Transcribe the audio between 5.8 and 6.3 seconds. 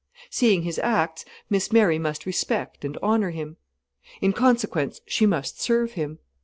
him.